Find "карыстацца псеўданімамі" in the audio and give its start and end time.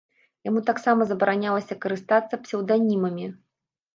1.85-3.29